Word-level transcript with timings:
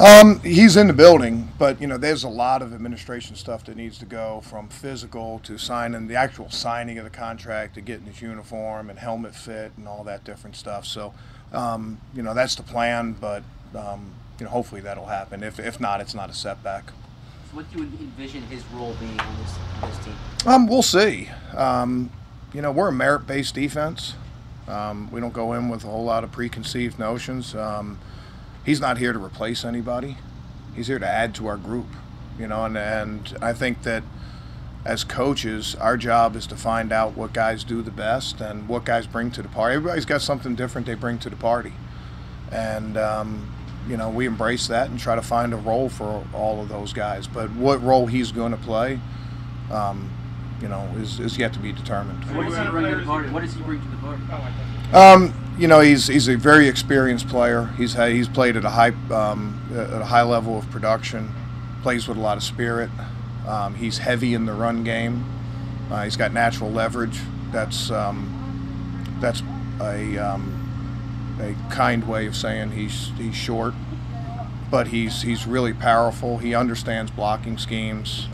Um, 0.00 0.40
he's 0.40 0.78
in 0.78 0.86
the 0.86 0.94
building, 0.94 1.52
but 1.58 1.78
you 1.78 1.86
know, 1.86 1.98
there's 1.98 2.24
a 2.24 2.28
lot 2.28 2.62
of 2.62 2.72
administration 2.72 3.36
stuff 3.36 3.66
that 3.66 3.76
needs 3.76 3.98
to 3.98 4.06
go 4.06 4.40
from 4.40 4.68
physical 4.68 5.40
to 5.40 5.58
signing 5.58 6.06
the 6.06 6.14
actual 6.14 6.48
signing 6.48 6.96
of 6.96 7.04
the 7.04 7.10
contract 7.10 7.74
to 7.74 7.82
getting 7.82 8.06
his 8.06 8.22
uniform 8.22 8.88
and 8.88 8.98
helmet 8.98 9.34
fit 9.34 9.72
and 9.76 9.86
all 9.86 10.02
that 10.04 10.24
different 10.24 10.56
stuff. 10.56 10.86
So, 10.86 11.12
um, 11.52 12.00
you 12.14 12.22
know, 12.22 12.32
that's 12.32 12.54
the 12.54 12.62
plan, 12.62 13.12
but 13.12 13.42
um, 13.74 14.14
you 14.38 14.46
know, 14.46 14.50
hopefully 14.50 14.80
that'll 14.80 15.04
happen. 15.04 15.42
If 15.42 15.60
if 15.60 15.78
not, 15.78 16.00
it's 16.00 16.14
not 16.14 16.30
a 16.30 16.34
setback. 16.34 16.92
What 17.52 17.70
do 17.70 17.80
you 17.80 17.84
envision 17.84 18.40
his 18.44 18.64
role 18.72 18.96
being 18.98 19.20
on 19.20 19.36
this 19.36 19.54
on 19.82 19.90
this 19.90 19.98
team? 20.02 20.14
Um, 20.46 20.66
we'll 20.66 20.82
see. 20.82 21.28
Um, 21.54 22.10
you 22.54 22.62
know, 22.62 22.72
we're 22.72 22.88
a 22.88 22.92
merit-based 22.92 23.54
defense. 23.54 24.14
Um, 24.66 25.10
we 25.12 25.20
don't 25.20 25.34
go 25.34 25.52
in 25.52 25.68
with 25.68 25.84
a 25.84 25.88
whole 25.88 26.04
lot 26.04 26.24
of 26.24 26.32
preconceived 26.32 26.98
notions. 26.98 27.54
He's 28.64 28.80
not 28.80 28.98
here 28.98 29.12
to 29.12 29.18
replace 29.18 29.64
anybody. 29.64 30.18
He's 30.74 30.86
here 30.86 30.98
to 30.98 31.08
add 31.08 31.34
to 31.36 31.46
our 31.46 31.56
group. 31.56 31.86
You 32.38 32.46
know, 32.46 32.64
and 32.64 32.76
and 32.76 33.36
I 33.42 33.52
think 33.52 33.82
that 33.82 34.02
as 34.84 35.04
coaches, 35.04 35.74
our 35.74 35.96
job 35.96 36.36
is 36.36 36.46
to 36.46 36.56
find 36.56 36.92
out 36.92 37.16
what 37.16 37.32
guys 37.32 37.64
do 37.64 37.82
the 37.82 37.90
best 37.90 38.40
and 38.40 38.66
what 38.68 38.84
guys 38.84 39.06
bring 39.06 39.30
to 39.32 39.42
the 39.42 39.48
party. 39.48 39.76
Everybody's 39.76 40.06
got 40.06 40.22
something 40.22 40.54
different 40.54 40.86
they 40.86 40.94
bring 40.94 41.18
to 41.18 41.30
the 41.30 41.36
party, 41.36 41.72
and 42.50 42.96
um, 42.96 43.54
you 43.88 43.96
know 43.96 44.08
we 44.08 44.26
embrace 44.26 44.68
that 44.68 44.88
and 44.88 44.98
try 44.98 45.14
to 45.14 45.22
find 45.22 45.52
a 45.52 45.56
role 45.56 45.88
for 45.88 46.24
all 46.32 46.62
of 46.62 46.68
those 46.68 46.92
guys. 46.92 47.26
But 47.26 47.50
what 47.52 47.82
role 47.82 48.06
he's 48.06 48.32
going 48.32 48.52
to 48.52 48.58
play, 48.58 49.00
um, 49.70 50.10
you 50.62 50.68
know, 50.68 50.88
is, 50.96 51.20
is 51.20 51.36
yet 51.36 51.52
to 51.54 51.58
be 51.58 51.72
determined. 51.72 52.24
What 52.34 52.46
does 52.46 52.56
he 52.56 52.70
bring 52.70 52.90
to 52.90 52.96
the 52.96 53.04
party? 53.04 53.28
What 53.30 53.42
does 53.42 53.54
he 53.54 53.62
bring 53.62 53.82
to 53.82 53.88
the 53.88 53.96
party? 53.96 54.22
Um, 54.94 55.39
you 55.58 55.68
know, 55.68 55.80
he's 55.80 56.06
he's 56.06 56.28
a 56.28 56.36
very 56.36 56.68
experienced 56.68 57.28
player. 57.28 57.66
He's 57.76 57.94
had, 57.94 58.12
he's 58.12 58.28
played 58.28 58.56
at 58.56 58.64
a 58.64 58.70
high 58.70 58.92
um, 59.10 59.60
at 59.72 60.00
a 60.00 60.04
high 60.04 60.22
level 60.22 60.58
of 60.58 60.70
production. 60.70 61.32
Plays 61.82 62.08
with 62.08 62.16
a 62.16 62.20
lot 62.20 62.36
of 62.36 62.42
spirit. 62.42 62.90
Um, 63.46 63.74
he's 63.74 63.98
heavy 63.98 64.34
in 64.34 64.46
the 64.46 64.52
run 64.52 64.84
game. 64.84 65.24
Uh, 65.90 66.04
he's 66.04 66.16
got 66.16 66.32
natural 66.32 66.70
leverage. 66.70 67.18
That's 67.52 67.90
um, 67.90 69.18
that's 69.20 69.42
a 69.80 70.18
um, 70.18 71.38
a 71.40 71.54
kind 71.72 72.06
way 72.06 72.26
of 72.26 72.36
saying 72.36 72.72
he's 72.72 73.10
he's 73.16 73.34
short, 73.34 73.74
but 74.70 74.88
he's 74.88 75.22
he's 75.22 75.46
really 75.46 75.72
powerful. 75.72 76.38
He 76.38 76.54
understands 76.54 77.10
blocking 77.10 77.58
schemes. 77.58 78.28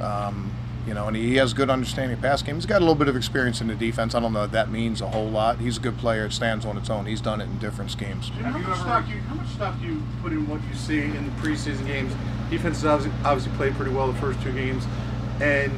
You 0.86 0.94
know, 0.94 1.08
and 1.08 1.16
he 1.16 1.34
has 1.36 1.52
good 1.52 1.68
understanding 1.68 2.16
of 2.16 2.22
pass 2.22 2.42
game. 2.42 2.54
He's 2.54 2.66
got 2.66 2.76
a 2.76 2.80
little 2.80 2.94
bit 2.94 3.08
of 3.08 3.16
experience 3.16 3.60
in 3.60 3.66
the 3.66 3.74
defense. 3.74 4.14
I 4.14 4.20
don't 4.20 4.32
know 4.32 4.44
if 4.44 4.52
that 4.52 4.70
means 4.70 5.00
a 5.00 5.08
whole 5.08 5.28
lot. 5.28 5.58
He's 5.58 5.78
a 5.78 5.80
good 5.80 5.98
player. 5.98 6.26
It 6.26 6.32
stands 6.32 6.64
on 6.64 6.78
its 6.78 6.90
own. 6.90 7.06
He's 7.06 7.20
done 7.20 7.40
it 7.40 7.44
in 7.44 7.58
different 7.58 7.90
schemes. 7.90 8.28
How, 8.28 8.50
much 8.56 8.78
stock 8.78 9.08
you, 9.08 9.18
how 9.22 9.34
much 9.34 9.48
stock 9.48 9.80
do 9.80 9.86
you 9.86 10.02
put 10.22 10.30
in 10.30 10.48
what 10.48 10.60
you 10.68 10.74
see 10.74 11.02
in 11.02 11.26
the 11.26 11.32
preseason 11.42 11.86
games? 11.86 12.12
Defense 12.50 12.82
has 12.82 12.86
obviously, 12.86 13.18
obviously 13.24 13.52
played 13.56 13.74
pretty 13.74 13.90
well 13.90 14.12
the 14.12 14.18
first 14.20 14.40
two 14.42 14.52
games, 14.52 14.84
and 15.40 15.72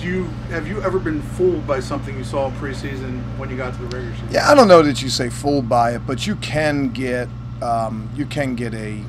do 0.00 0.06
you 0.06 0.24
have 0.48 0.66
you 0.66 0.82
ever 0.82 0.98
been 0.98 1.20
fooled 1.20 1.66
by 1.66 1.80
something 1.80 2.16
you 2.16 2.24
saw 2.24 2.48
in 2.48 2.52
preseason 2.54 3.20
when 3.38 3.50
you 3.50 3.56
got 3.56 3.74
to 3.74 3.80
the 3.80 3.86
regular 3.86 4.14
season? 4.14 4.28
Yeah, 4.30 4.50
I 4.50 4.54
don't 4.54 4.68
know 4.68 4.82
that 4.82 5.02
you 5.02 5.08
say 5.08 5.28
fooled 5.28 5.68
by 5.68 5.94
it, 5.94 6.06
but 6.06 6.26
you 6.26 6.36
can 6.36 6.88
get 6.88 7.28
um, 7.62 8.10
you 8.14 8.26
can 8.26 8.54
get 8.54 8.74
a 8.74 9.02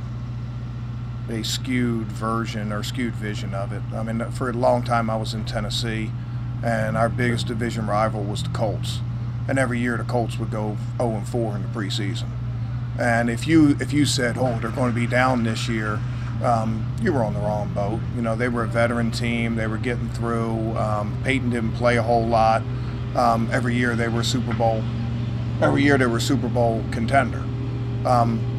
a 1.30 1.44
skewed 1.44 2.08
version 2.08 2.72
or 2.72 2.84
skewed 2.84 3.16
vision 3.16 3.54
of 3.54 3.72
it. 3.72 3.82
I 3.94 4.04
mean, 4.04 4.30
for 4.32 4.50
a 4.50 4.54
long 4.54 4.84
time 4.84 5.10
I 5.10 5.18
was 5.18 5.34
in 5.34 5.46
Tennessee, 5.46 6.12
and 6.64 6.98
our 6.98 7.10
biggest 7.10 7.48
division 7.48 7.88
rival 7.88 8.24
was 8.24 8.44
the 8.44 8.50
Colts, 8.50 9.00
and 9.48 9.60
every 9.60 9.80
year 9.80 9.98
the 9.98 10.04
Colts 10.04 10.38
would 10.38 10.52
go 10.52 10.78
0 10.98 11.16
and 11.16 11.28
4 11.28 11.56
in 11.56 11.62
the 11.64 11.68
preseason. 11.70 12.30
And 12.98 13.30
if 13.30 13.46
you 13.46 13.76
if 13.80 13.92
you 13.92 14.06
said, 14.06 14.38
"Oh, 14.38 14.58
they're 14.60 14.72
going 14.72 14.94
to 14.94 15.00
be 15.00 15.08
down 15.08 15.44
this 15.44 15.68
year," 15.68 16.00
um, 16.44 16.96
you 17.02 17.12
were 17.12 17.24
on 17.24 17.34
the 17.34 17.40
wrong 17.40 17.74
boat. 17.74 18.00
You 18.16 18.22
know, 18.22 18.36
they 18.36 18.48
were 18.48 18.64
a 18.64 18.68
veteran 18.68 19.12
team. 19.12 19.56
They 19.56 19.68
were 19.68 19.78
getting 19.78 20.10
through. 20.10 20.78
Um, 20.78 21.18
Peyton 21.24 21.50
didn't 21.50 21.74
play 21.74 21.98
a 21.98 22.04
whole 22.04 22.26
lot. 22.26 22.62
Um, 23.16 23.50
every 23.52 23.76
year 23.76 23.96
they 23.96 24.08
were 24.08 24.24
Super 24.24 24.54
Bowl. 24.54 24.84
Every 25.62 25.84
year 25.84 25.98
they 25.98 26.06
were 26.06 26.20
Super 26.20 26.48
Bowl 26.50 26.84
contender. 26.92 27.44
Um, 28.06 28.55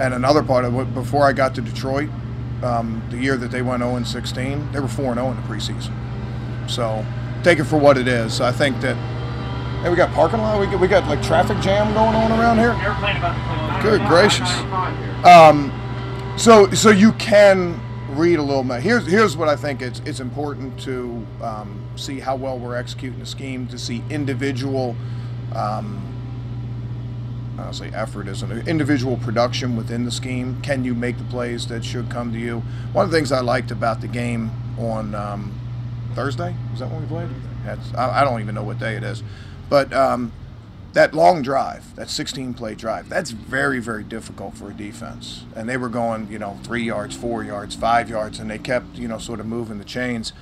and 0.00 0.14
another 0.14 0.42
part 0.42 0.64
of 0.64 0.74
it, 0.74 0.94
before 0.94 1.26
I 1.26 1.32
got 1.32 1.54
to 1.56 1.60
Detroit, 1.60 2.08
um, 2.62 3.02
the 3.10 3.18
year 3.18 3.36
that 3.36 3.50
they 3.50 3.62
went 3.62 3.82
0 3.82 4.02
16, 4.02 4.72
they 4.72 4.80
were 4.80 4.88
4 4.88 5.14
0 5.14 5.30
in 5.30 5.36
the 5.36 5.42
preseason. 5.42 5.92
So 6.68 7.04
take 7.42 7.58
it 7.58 7.64
for 7.64 7.78
what 7.78 7.98
it 7.98 8.08
is. 8.08 8.40
I 8.40 8.52
think 8.52 8.80
that. 8.80 8.96
Hey, 9.82 9.90
we 9.90 9.96
got 9.96 10.12
parking 10.12 10.40
lot. 10.40 10.58
We 10.58 10.66
got, 10.66 10.80
we 10.80 10.88
got 10.88 11.08
like 11.08 11.22
traffic 11.22 11.60
jam 11.60 11.94
going 11.94 12.14
on 12.14 12.32
around 12.32 12.58
here. 12.58 12.74
Good 13.80 14.06
gracious. 14.08 14.50
Um, 15.24 15.72
so 16.36 16.70
so 16.72 16.90
you 16.90 17.12
can 17.12 17.80
read 18.10 18.40
a 18.40 18.42
little 18.42 18.64
bit. 18.64 18.82
Here's 18.82 19.06
here's 19.06 19.36
what 19.36 19.48
I 19.48 19.54
think 19.54 19.80
it's 19.80 20.00
it's 20.00 20.20
important 20.20 20.78
to 20.80 21.24
um, 21.40 21.80
see 21.96 22.18
how 22.18 22.34
well 22.34 22.58
we're 22.58 22.76
executing 22.76 23.20
the 23.20 23.26
scheme 23.26 23.68
to 23.68 23.78
see 23.78 24.02
individual. 24.10 24.96
Um, 25.54 26.02
I'll 27.58 27.72
say 27.72 27.90
effort 27.90 28.28
is 28.28 28.42
an 28.42 28.66
individual 28.68 29.16
production 29.18 29.76
within 29.76 30.04
the 30.04 30.10
scheme. 30.10 30.60
Can 30.62 30.84
you 30.84 30.94
make 30.94 31.18
the 31.18 31.24
plays 31.24 31.66
that 31.68 31.84
should 31.84 32.10
come 32.10 32.32
to 32.32 32.38
you? 32.38 32.62
One 32.92 33.04
of 33.04 33.10
the 33.10 33.16
things 33.16 33.32
I 33.32 33.40
liked 33.40 33.70
about 33.70 34.00
the 34.00 34.08
game 34.08 34.50
on 34.78 35.14
um, 35.14 35.58
Thursday 36.14 36.54
is 36.72 36.80
that 36.80 36.90
when 36.90 37.02
we 37.02 37.08
played? 37.08 37.28
That's, 37.64 37.94
I, 37.94 38.20
I, 38.20 38.24
don't 38.24 38.40
even 38.40 38.54
know 38.54 38.62
what 38.62 38.78
day 38.78 38.96
it 38.96 39.02
is, 39.02 39.22
but 39.68 39.92
um, 39.92 40.32
that 40.92 41.14
long 41.14 41.42
drive, 41.42 41.94
that 41.96 42.08
16 42.08 42.54
play 42.54 42.74
drive, 42.74 43.08
that's 43.08 43.30
very, 43.30 43.80
very 43.80 44.02
difficult 44.04 44.56
for 44.56 44.70
a 44.70 44.74
defense. 44.74 45.44
And 45.54 45.68
they 45.68 45.76
were 45.76 45.88
going, 45.88 46.30
you 46.30 46.38
know, 46.38 46.58
three 46.62 46.82
yards, 46.82 47.14
four 47.14 47.44
yards, 47.44 47.74
five 47.74 48.08
yards, 48.08 48.38
and 48.38 48.50
they 48.50 48.58
kept, 48.58 48.96
you 48.96 49.08
know, 49.08 49.18
sort 49.18 49.40
of 49.40 49.46
moving 49.46 49.78
the 49.78 49.84
chains. 49.84 50.32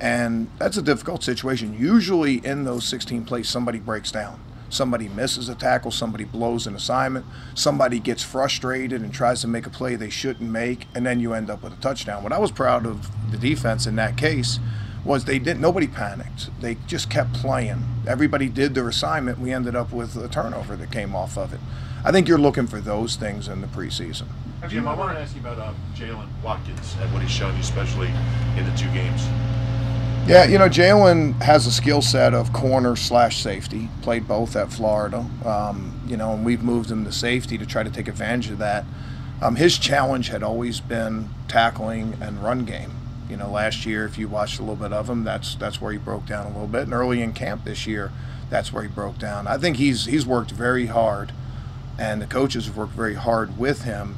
And 0.00 0.50
that's 0.58 0.76
a 0.76 0.82
difficult 0.82 1.22
situation. 1.22 1.76
Usually 1.78 2.44
in 2.44 2.64
those 2.64 2.84
16 2.84 3.24
plays, 3.24 3.48
somebody 3.48 3.78
breaks 3.78 4.10
down. 4.10 4.40
Somebody 4.74 5.08
misses 5.08 5.48
a 5.48 5.54
tackle, 5.54 5.92
somebody 5.92 6.24
blows 6.24 6.66
an 6.66 6.74
assignment, 6.74 7.24
somebody 7.54 8.00
gets 8.00 8.24
frustrated 8.24 9.02
and 9.02 9.14
tries 9.14 9.40
to 9.42 9.46
make 9.46 9.66
a 9.66 9.70
play 9.70 9.94
they 9.94 10.10
shouldn't 10.10 10.50
make, 10.50 10.88
and 10.96 11.06
then 11.06 11.20
you 11.20 11.32
end 11.32 11.48
up 11.48 11.62
with 11.62 11.74
a 11.74 11.76
touchdown. 11.76 12.24
What 12.24 12.32
I 12.32 12.38
was 12.38 12.50
proud 12.50 12.84
of 12.84 13.08
the 13.30 13.36
defense 13.36 13.86
in 13.86 13.94
that 13.96 14.16
case 14.16 14.58
was 15.04 15.26
they 15.26 15.38
didn't 15.38 15.60
nobody 15.60 15.86
panicked. 15.86 16.50
They 16.60 16.74
just 16.88 17.08
kept 17.08 17.32
playing. 17.34 17.84
Everybody 18.08 18.48
did 18.48 18.74
their 18.74 18.88
assignment. 18.88 19.38
We 19.38 19.52
ended 19.52 19.76
up 19.76 19.92
with 19.92 20.16
a 20.16 20.26
turnover 20.28 20.74
that 20.74 20.90
came 20.90 21.14
off 21.14 21.38
of 21.38 21.52
it. 21.54 21.60
I 22.04 22.10
think 22.10 22.26
you're 22.26 22.36
looking 22.36 22.66
for 22.66 22.80
those 22.80 23.14
things 23.14 23.46
in 23.46 23.60
the 23.60 23.68
preseason. 23.68 24.26
Jim, 24.68 24.88
I 24.88 24.94
wanted 24.94 25.14
to 25.14 25.20
ask 25.20 25.36
you 25.36 25.40
about 25.40 25.58
uh, 25.60 25.72
Jaylen 25.94 26.26
Watkins 26.42 26.96
and 27.00 27.12
what 27.12 27.22
he's 27.22 27.30
shown 27.30 27.54
you, 27.54 27.60
especially 27.60 28.08
in 28.56 28.64
the 28.64 28.76
two 28.76 28.90
games. 28.92 29.22
Yeah, 30.26 30.44
you 30.44 30.56
know, 30.56 30.70
Jaylen 30.70 31.38
has 31.42 31.66
a 31.66 31.70
skill 31.70 32.00
set 32.00 32.32
of 32.32 32.50
corner 32.54 32.96
slash 32.96 33.42
safety. 33.42 33.90
Played 34.00 34.26
both 34.26 34.56
at 34.56 34.72
Florida. 34.72 35.18
Um, 35.44 36.00
you 36.06 36.16
know, 36.16 36.32
and 36.32 36.46
we've 36.46 36.62
moved 36.62 36.90
him 36.90 37.04
to 37.04 37.12
safety 37.12 37.58
to 37.58 37.66
try 37.66 37.82
to 37.82 37.90
take 37.90 38.08
advantage 38.08 38.48
of 38.50 38.56
that. 38.56 38.86
Um, 39.42 39.56
his 39.56 39.76
challenge 39.76 40.30
had 40.30 40.42
always 40.42 40.80
been 40.80 41.28
tackling 41.46 42.16
and 42.22 42.42
run 42.42 42.64
game. 42.64 42.92
You 43.28 43.36
know, 43.36 43.50
last 43.50 43.84
year, 43.84 44.06
if 44.06 44.16
you 44.16 44.26
watched 44.26 44.58
a 44.58 44.62
little 44.62 44.76
bit 44.76 44.94
of 44.94 45.10
him, 45.10 45.24
that's 45.24 45.56
that's 45.56 45.78
where 45.78 45.92
he 45.92 45.98
broke 45.98 46.24
down 46.24 46.46
a 46.46 46.48
little 46.48 46.68
bit. 46.68 46.84
And 46.84 46.94
early 46.94 47.20
in 47.20 47.34
camp 47.34 47.64
this 47.64 47.86
year, 47.86 48.10
that's 48.48 48.72
where 48.72 48.82
he 48.82 48.88
broke 48.88 49.18
down. 49.18 49.46
I 49.46 49.58
think 49.58 49.76
he's 49.76 50.06
he's 50.06 50.24
worked 50.24 50.52
very 50.52 50.86
hard, 50.86 51.32
and 51.98 52.22
the 52.22 52.26
coaches 52.26 52.64
have 52.64 52.78
worked 52.78 52.94
very 52.94 53.14
hard 53.14 53.58
with 53.58 53.82
him 53.82 54.16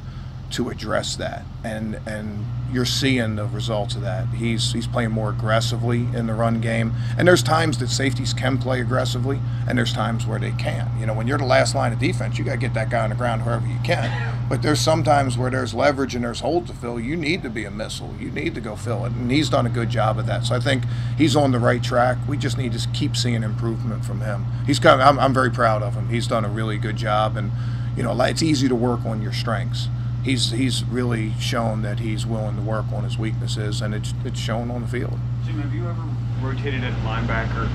to 0.51 0.69
address 0.69 1.15
that. 1.17 1.43
And 1.63 1.99
and 2.05 2.45
you're 2.71 2.85
seeing 2.85 3.35
the 3.35 3.45
results 3.45 3.95
of 3.95 4.01
that. 4.01 4.27
He's 4.29 4.73
he's 4.73 4.87
playing 4.87 5.11
more 5.11 5.29
aggressively 5.29 5.99
in 6.13 6.27
the 6.27 6.33
run 6.33 6.59
game, 6.59 6.93
and 7.17 7.27
there's 7.27 7.43
times 7.43 7.77
that 7.79 7.89
safeties 7.89 8.33
can 8.33 8.57
play 8.57 8.81
aggressively, 8.81 9.39
and 9.67 9.77
there's 9.77 9.93
times 9.93 10.25
where 10.25 10.39
they 10.39 10.51
can't. 10.51 10.89
You 10.99 11.05
know, 11.05 11.13
when 11.13 11.27
you're 11.27 11.37
the 11.37 11.45
last 11.45 11.75
line 11.75 11.93
of 11.93 11.99
defense, 11.99 12.37
you 12.37 12.43
got 12.43 12.51
to 12.53 12.57
get 12.57 12.73
that 12.73 12.89
guy 12.89 13.03
on 13.03 13.09
the 13.09 13.15
ground 13.15 13.45
wherever 13.45 13.65
you 13.65 13.79
can. 13.83 14.35
But 14.49 14.61
there's 14.61 14.79
sometimes 14.79 15.37
where 15.37 15.51
there's 15.51 15.73
leverage 15.73 16.15
and 16.15 16.23
there's 16.23 16.39
hold 16.39 16.67
to 16.67 16.73
fill. 16.73 16.99
You 16.99 17.15
need 17.15 17.43
to 17.43 17.49
be 17.49 17.65
a 17.65 17.71
missile. 17.71 18.13
You 18.19 18.31
need 18.31 18.55
to 18.55 18.61
go 18.61 18.75
fill 18.75 19.05
it, 19.05 19.11
and 19.13 19.31
he's 19.31 19.49
done 19.49 19.65
a 19.65 19.69
good 19.69 19.89
job 19.89 20.19
of 20.19 20.25
that. 20.27 20.45
So 20.45 20.55
I 20.55 20.59
think 20.59 20.83
he's 21.17 21.35
on 21.35 21.51
the 21.51 21.59
right 21.59 21.83
track. 21.83 22.17
We 22.27 22.37
just 22.37 22.57
need 22.57 22.73
to 22.73 22.87
keep 22.89 23.15
seeing 23.15 23.43
improvement 23.43 24.03
from 24.05 24.21
him. 24.21 24.45
He's 24.65 24.79
kind 24.79 25.01
of, 25.01 25.07
I'm, 25.07 25.19
I'm 25.19 25.33
very 25.33 25.51
proud 25.51 25.83
of 25.83 25.95
him. 25.95 26.09
He's 26.09 26.27
done 26.27 26.43
a 26.43 26.49
really 26.49 26.77
good 26.77 26.97
job, 26.97 27.37
and 27.37 27.51
you 27.95 28.03
know, 28.03 28.19
it's 28.21 28.43
easy 28.43 28.67
to 28.67 28.75
work 28.75 29.05
on 29.05 29.21
your 29.21 29.33
strengths 29.33 29.87
he's 30.23 30.51
he's 30.51 30.83
really 30.85 31.33
shown 31.39 31.81
that 31.81 31.99
he's 31.99 32.25
willing 32.25 32.55
to 32.55 32.61
work 32.61 32.85
on 32.93 33.03
his 33.03 33.17
weaknesses, 33.17 33.81
and 33.81 33.93
it's 33.93 34.13
it's 34.25 34.39
shown 34.39 34.69
on 34.71 34.81
the 34.81 34.87
field. 34.87 35.19
Jim, 35.45 35.59
have 35.61 35.73
you 35.73 35.87
ever 35.87 36.03
rotated 36.41 36.83
at 36.83 36.93
linebacker, 37.03 37.67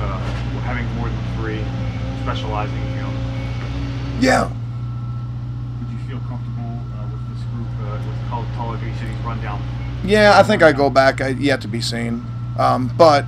uh, 0.00 0.18
having 0.62 0.86
more 0.96 1.08
than 1.08 1.36
three, 1.36 1.62
specializing? 2.22 2.76
You 2.94 3.02
know. 3.02 4.18
Yeah. 4.20 4.48
Would 5.78 5.90
you 5.90 5.98
feel 6.08 6.20
comfortable 6.28 6.80
uh, 6.94 7.06
with 7.10 7.22
this 7.34 7.44
group 7.50 7.68
uh, 7.82 7.98
with 8.06 8.56
Toliga 8.56 8.98
City's 8.98 9.24
run 9.24 9.40
down? 9.40 9.62
Yeah, 10.04 10.38
I 10.38 10.42
think 10.42 10.62
I 10.62 10.72
go 10.72 10.90
back. 10.90 11.20
I, 11.20 11.28
yet 11.28 11.60
to 11.62 11.68
be 11.68 11.80
seen, 11.80 12.24
um, 12.58 12.92
but 12.98 13.24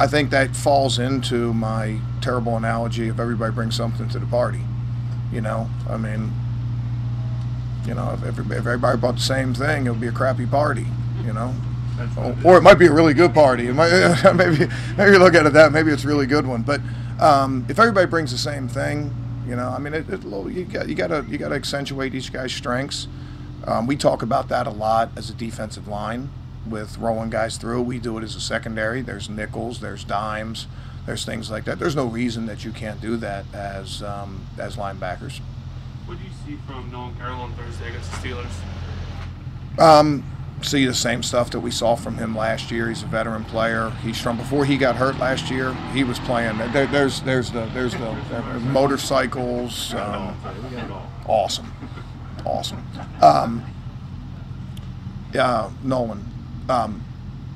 I 0.00 0.06
think 0.06 0.30
that 0.30 0.56
falls 0.56 0.98
into 0.98 1.52
my 1.52 1.98
terrible 2.20 2.56
analogy 2.56 3.08
of 3.08 3.20
everybody 3.20 3.52
brings 3.52 3.76
something 3.76 4.08
to 4.08 4.18
the 4.18 4.26
party. 4.26 4.62
You 5.30 5.40
know, 5.40 5.68
I 5.88 5.96
mean, 5.96 6.32
You 7.86 7.94
know, 7.94 8.12
if 8.12 8.24
everybody, 8.24 8.60
if 8.60 8.66
everybody 8.66 8.98
bought 8.98 9.16
the 9.16 9.20
same 9.20 9.54
thing, 9.54 9.86
it 9.86 9.90
would 9.90 10.00
be 10.00 10.08
a 10.08 10.12
crappy 10.12 10.46
party. 10.46 10.86
You 11.24 11.32
know, 11.32 11.54
or, 12.18 12.36
or 12.44 12.56
it 12.58 12.62
might 12.62 12.78
be 12.78 12.86
a 12.86 12.92
really 12.92 13.14
good 13.14 13.32
party. 13.32 13.70
Might, 13.72 13.90
maybe 14.34 14.66
maybe 14.96 15.12
you 15.12 15.18
look 15.18 15.34
at 15.34 15.46
it 15.46 15.52
that 15.52 15.72
maybe 15.72 15.90
it's 15.90 16.04
a 16.04 16.08
really 16.08 16.26
good 16.26 16.46
one. 16.46 16.62
But 16.62 16.80
um, 17.20 17.64
if 17.68 17.78
everybody 17.78 18.06
brings 18.06 18.32
the 18.32 18.38
same 18.38 18.68
thing, 18.68 19.14
you 19.46 19.56
know, 19.56 19.68
I 19.68 19.78
mean, 19.78 19.94
it, 19.94 20.08
it, 20.08 20.24
you 20.24 20.64
got 20.64 20.88
you 20.88 20.94
got 20.94 21.08
to 21.08 21.24
you 21.28 21.38
got 21.38 21.50
to 21.50 21.54
accentuate 21.54 22.14
each 22.14 22.32
guy's 22.32 22.52
strengths. 22.52 23.06
Um, 23.66 23.86
we 23.86 23.96
talk 23.96 24.22
about 24.22 24.48
that 24.48 24.66
a 24.66 24.70
lot 24.70 25.10
as 25.16 25.30
a 25.30 25.34
defensive 25.34 25.88
line 25.88 26.30
with 26.66 26.98
rolling 26.98 27.30
guys 27.30 27.56
through. 27.56 27.82
We 27.82 27.98
do 27.98 28.18
it 28.18 28.24
as 28.24 28.34
a 28.36 28.40
secondary. 28.40 29.00
There's 29.00 29.28
nickels, 29.28 29.80
there's 29.80 30.04
dimes, 30.04 30.66
there's 31.06 31.24
things 31.24 31.50
like 31.50 31.64
that. 31.64 31.78
There's 31.78 31.96
no 31.96 32.06
reason 32.06 32.46
that 32.46 32.64
you 32.64 32.72
can't 32.72 33.00
do 33.00 33.16
that 33.18 33.44
as 33.52 34.02
um, 34.02 34.46
as 34.58 34.76
linebackers. 34.76 35.40
What 36.44 36.48
do 36.48 36.52
you 36.52 36.58
see 36.58 36.66
from 36.66 36.92
Nolan 36.92 37.14
Carroll 37.16 37.40
on 37.40 37.54
Thursday 37.54 37.88
against 37.88 38.10
the 38.10 38.28
Steelers? 38.28 39.78
Um, 39.78 40.22
see 40.60 40.84
the 40.84 40.92
same 40.92 41.22
stuff 41.22 41.50
that 41.52 41.60
we 41.60 41.70
saw 41.70 41.94
from 41.94 42.18
him 42.18 42.36
last 42.36 42.70
year. 42.70 42.90
He's 42.90 43.02
a 43.02 43.06
veteran 43.06 43.44
player. 43.44 43.88
He's 44.02 44.20
from 44.20 44.36
before 44.36 44.66
he 44.66 44.76
got 44.76 44.96
hurt 44.96 45.18
last 45.18 45.50
year. 45.50 45.72
He 45.94 46.04
was 46.04 46.18
playing. 46.18 46.58
There, 46.58 46.86
there's 46.86 47.22
there's 47.22 47.50
the 47.50 47.64
there's 47.72 47.94
the 47.94 48.10
uh, 48.10 48.60
motorcycles. 48.60 49.94
Um, 49.94 50.36
awesome, 51.26 51.72
awesome. 52.44 52.84
Um, 53.22 53.64
yeah, 55.32 55.70
Nolan. 55.82 56.26
Um, 56.68 57.02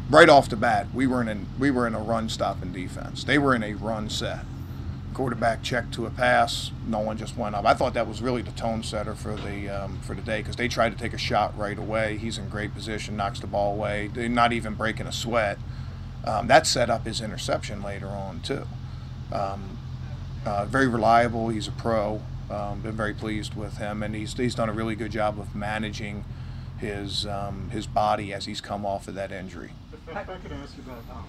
right 0.09 0.31
off 0.31 0.49
the 0.49 0.57
bat, 0.57 0.87
we 0.95 1.07
were 1.07 1.21
in 1.21 1.29
a, 1.29 1.37
we 1.59 1.71
were 1.71 1.87
in 1.87 1.95
a 1.95 2.01
run 2.01 2.31
stopping 2.31 2.73
defense. 2.73 3.23
They 3.23 3.37
were 3.37 3.55
in 3.55 3.63
a 3.63 3.75
run 3.75 4.09
set. 4.09 4.47
Quarterback 5.19 5.65
checked 5.65 5.95
to 5.95 6.07
a 6.07 6.11
pass. 6.11 6.71
No 6.87 7.01
one 7.01 7.19
just 7.19 7.37
went 7.37 7.57
up. 7.57 7.65
I 7.65 7.75
thought 7.75 7.93
that 7.95 8.07
was 8.07 8.23
really 8.23 8.41
the 8.41 8.53
tone 8.53 8.85
setter 8.85 9.17
for 9.17 9.35
the 9.35 9.69
um, 9.69 9.99
for 10.03 10.15
the 10.15 10.23
day 10.23 10.39
because 10.39 10.55
they 10.55 10.69
tried 10.69 10.93
to 10.93 10.97
take 10.97 11.13
a 11.13 11.19
shot 11.19 11.59
right 11.59 11.77
away. 11.77 12.19
He's 12.19 12.39
in 12.39 12.49
great 12.49 12.73
position, 12.73 13.17
knocks 13.17 13.41
the 13.41 13.49
ball 13.49 13.75
away. 13.75 14.11
They're 14.15 14.29
not 14.29 14.53
even 14.53 14.75
breaking 14.75 15.09
a 15.09 15.13
sweat. 15.13 15.59
Um, 16.25 16.47
that 16.47 16.69
set 16.69 16.89
up 16.89 17.05
his 17.05 17.21
interception 17.21 17.83
later 17.83 18.07
on 18.07 18.43
too. 18.43 18.65
Um, 19.33 19.79
uh, 20.47 20.67
very 20.67 20.87
reliable. 20.87 21.49
He's 21.49 21.67
a 21.67 21.73
pro. 21.73 22.23
Um, 22.49 22.83
been 22.83 22.95
very 22.95 23.13
pleased 23.13 23.55
with 23.55 23.79
him, 23.79 24.05
and 24.05 24.15
he's 24.15 24.35
he's 24.35 24.55
done 24.55 24.69
a 24.69 24.73
really 24.73 24.95
good 24.95 25.11
job 25.11 25.41
of 25.41 25.53
managing 25.53 26.25
his 26.79 27.27
um, 27.27 27.71
his 27.71 27.89
body 27.89 28.33
as 28.33 28.45
he's 28.45 28.61
come 28.61 28.87
off 28.87 29.09
of 29.09 29.17
that 29.17 29.33
injury. 29.33 29.73
If 29.93 30.15
I 30.17 30.23
could 30.23 30.53
ask 30.53 30.77
you 30.77 30.85
about 30.85 31.03
um, 31.11 31.25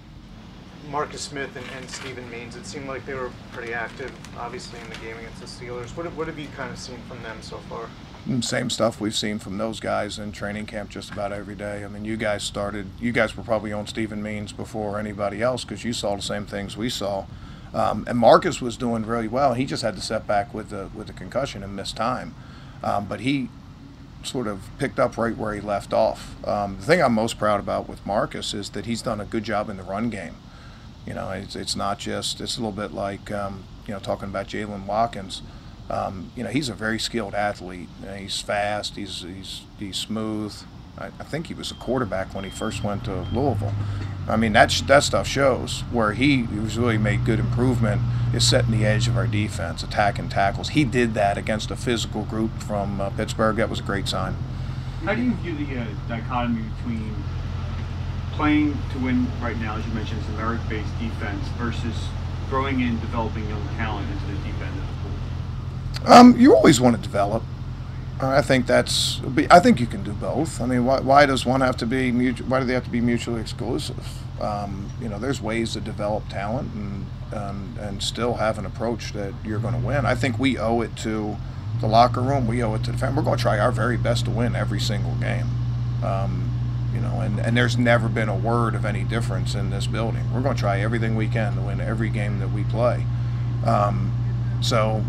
Marcus 0.90 1.22
Smith 1.22 1.56
and, 1.56 1.66
and 1.78 1.90
Steven 1.90 2.30
Means, 2.30 2.56
it 2.56 2.66
seemed 2.66 2.88
like 2.88 3.06
they 3.06 3.14
were 3.14 3.32
pretty 3.52 3.74
active, 3.74 4.12
obviously, 4.38 4.80
in 4.80 4.90
the 4.90 4.96
game 4.96 5.18
against 5.18 5.40
the 5.40 5.46
Steelers. 5.46 5.96
What, 5.96 6.12
what 6.14 6.28
have 6.28 6.40
you 6.40 6.48
kind 6.56 6.72
of 6.72 6.80
seen 6.80 7.00
from 7.08 7.22
them 7.22 7.38
so 7.42 7.58
far? 7.70 7.88
Mm, 8.28 8.44
Same 8.44 8.70
stuff 8.70 9.00
we've 9.00 9.16
seen 9.16 9.40
from 9.40 9.58
those 9.58 9.80
guys 9.80 10.18
in 10.20 10.32
training 10.32 10.66
camp 10.66 10.90
just 10.90 11.12
about 11.12 11.32
every 11.32 11.56
day. 11.56 11.84
I 11.84 11.88
mean, 11.88 12.06
you 12.06 12.18
guys 12.18 12.44
started, 12.44 12.88
you 13.00 13.12
guys 13.12 13.38
were 13.38 13.44
probably 13.44 13.72
on 13.72 13.88
Steven 13.88 14.22
Means 14.24 14.52
before 14.52 15.00
anybody 15.00 15.42
else 15.42 15.64
because 15.64 15.84
you 15.84 15.94
saw 15.94 16.16
the 16.16 16.22
same 16.22 16.46
things 16.46 16.76
we 16.76 16.90
saw. 16.90 17.26
Um, 17.74 18.04
and 18.08 18.18
Marcus 18.18 18.62
was 18.62 18.78
doing 18.78 19.06
really 19.06 19.28
well. 19.28 19.54
He 19.54 19.66
just 19.66 19.84
had 19.84 19.96
to 19.96 20.02
set 20.02 20.26
back 20.26 20.54
with 20.56 20.70
the 20.70 20.90
with 20.96 21.06
the 21.06 21.14
concussion 21.14 21.62
and 21.62 21.76
missed 21.76 21.96
time. 21.96 22.34
Um, 22.84 23.06
but 23.06 23.20
he 23.20 23.50
sort 24.24 24.48
of 24.48 24.70
picked 24.80 25.00
up 25.00 25.18
right 25.18 25.38
where 25.38 25.54
he 25.54 25.62
left 25.62 25.94
off. 25.94 26.36
Um, 26.48 26.78
the 26.78 26.86
thing 26.86 27.02
I'm 27.02 27.14
most 27.14 27.38
proud 27.38 27.60
about 27.60 27.88
with 27.88 28.04
Marcus 28.06 28.54
is 28.56 28.72
that 28.72 28.86
he's 28.86 29.02
done 29.02 29.22
a 29.22 29.26
good 29.26 29.44
job 29.44 29.70
in 29.70 29.78
the 29.78 29.84
run 29.84 30.10
game. 30.10 30.36
You 31.06 31.14
know, 31.14 31.30
it's, 31.32 31.56
it's 31.56 31.76
not 31.76 32.00
just, 32.00 32.40
it's 32.42 32.58
a 32.58 32.60
little 32.60 32.72
bit 32.72 32.94
like, 32.94 33.32
um, 33.32 33.64
you 33.88 33.94
know, 33.94 34.00
talking 34.00 34.30
about 34.30 34.48
Jaylen 34.48 34.86
Watkins. 34.86 35.42
Um, 35.90 36.32
you 36.36 36.44
know, 36.44 36.50
he's 36.50 36.70
a 36.70 36.74
very 36.74 37.00
skilled 37.00 37.34
athlete. 37.34 37.90
You 38.02 38.06
know, 38.08 38.16
he's 38.16 38.40
fast, 38.40 38.96
he's, 38.96 39.22
he's, 39.22 39.62
he's 39.80 39.98
smooth. 39.98 40.56
I, 40.98 41.08
I 41.08 41.24
think 41.24 41.48
he 41.48 41.54
was 41.54 41.72
a 41.72 41.76
quarterback 41.76 42.36
when 42.36 42.44
he 42.44 42.50
first 42.50 42.84
went 42.84 43.06
to 43.06 43.22
Louisville. 43.34 43.74
I 44.28 44.36
mean, 44.36 44.54
that, 44.54 44.72
sh- 44.72 44.82
that 44.82 45.04
stuff 45.04 45.28
shows 45.28 45.82
where 45.92 46.14
he, 46.14 46.44
was 46.44 46.78
really 46.78 47.00
made 47.00 47.26
good 47.26 47.40
improvement 47.40 48.02
is 48.32 48.48
setting 48.48 48.72
the 48.72 48.86
edge 48.86 49.08
of 49.08 49.18
our 49.18 49.26
defense, 49.26 49.82
attacking 49.82 50.30
tackles. 50.30 50.70
He 50.70 50.84
did 50.84 51.16
that 51.16 51.38
against 51.38 51.72
a 51.72 51.76
physical 51.76 52.24
group 52.26 52.52
from 52.62 53.02
uh, 53.02 53.10
Pittsburgh. 53.10 53.56
That 53.56 53.70
was 53.70 53.80
a 53.80 53.84
great 53.84 54.08
sign. 54.08 54.36
How 55.04 55.16
do 55.16 55.24
you 55.24 55.34
view 55.36 55.56
the 55.66 55.80
uh, 55.80 55.86
dichotomy 56.08 56.62
between 56.78 57.16
playing 58.40 58.78
to 58.94 59.00
win 59.00 59.28
right 59.42 59.60
now, 59.60 59.76
as 59.76 59.86
you 59.86 59.92
mentioned, 59.92 60.22
as 60.22 60.30
a 60.30 60.38
merit-based 60.38 60.98
defense, 60.98 61.46
versus 61.58 62.08
growing 62.50 62.82
and 62.82 63.00
developing 63.02 63.48
young 63.50 63.68
talent 63.76 64.10
into 64.10 64.26
the 64.28 64.38
deep 64.48 64.56
end 64.62 64.80
of 64.80 64.88
the 64.88 66.06
pool? 66.08 66.14
Um, 66.14 66.40
you 66.40 66.56
always 66.56 66.80
want 66.80 66.96
to 66.96 67.02
develop. 67.02 67.44
Uh, 68.22 68.30
I 68.30 68.42
think 68.42 68.66
that's. 68.66 69.20
I 69.52 69.60
think 69.60 69.82
you 69.82 69.88
can 69.88 70.04
do 70.04 70.14
both. 70.14 70.62
I 70.62 70.66
mean, 70.66 70.86
why, 70.86 71.02
why 71.02 71.26
does 71.26 71.46
one 71.46 71.60
have 71.60 71.76
to 71.78 71.86
be? 71.86 72.14
mutu- 72.14 72.48
Why 72.48 72.62
do 72.62 72.66
they 72.66 72.74
have 72.74 72.86
to 72.86 72.90
be 72.90 73.02
mutually 73.02 73.42
exclusive? 73.42 74.08
Um, 74.42 74.90
you 75.02 75.10
know, 75.10 75.20
there's 75.20 75.42
ways 75.42 75.74
to 75.74 75.82
develop 75.82 76.30
talent 76.30 76.74
and 76.74 77.06
and 77.78 78.02
still 78.02 78.36
have 78.36 78.58
an 78.58 78.66
approach 78.66 79.12
that 79.14 79.34
you're 79.44 79.60
going 79.60 79.74
to 79.80 79.86
win. 79.86 80.06
I 80.06 80.16
think 80.16 80.40
we 80.40 80.58
owe 80.58 80.80
it 80.82 80.96
to 80.98 81.36
the 81.82 81.88
locker 81.88 82.22
room. 82.22 82.48
We 82.48 82.64
owe 82.64 82.74
it 82.76 82.84
to 82.86 82.92
the 82.94 82.98
fan. 82.98 83.16
We're 83.16 83.22
going 83.24 83.38
to 83.38 83.42
try 83.42 83.60
our 83.60 83.72
very 83.72 83.98
best 83.98 84.26
to 84.26 84.32
win 84.32 84.56
every 84.56 84.80
single 84.80 85.16
game. 85.16 85.48
Um, 86.04 86.59
you 86.94 87.00
know, 87.00 87.22
and, 87.22 87.40
and 87.40 87.56
there's 87.56 87.78
never 87.78 88.10
been 88.10 88.30
a 88.30 88.36
word 88.36 88.76
of 88.76 88.86
any 88.86 89.04
difference 89.04 89.56
in 89.56 89.70
this 89.70 89.88
building. 89.88 90.24
We're 90.34 90.42
going 90.42 90.56
to 90.56 90.60
try 90.60 90.80
everything 90.82 91.16
we 91.16 91.28
can 91.28 91.56
to 91.56 91.62
win 91.62 91.80
every 91.82 92.10
game 92.10 92.40
that 92.40 92.52
we 92.52 92.64
play. 92.64 93.06
Um, 93.66 94.12
so, 94.62 95.04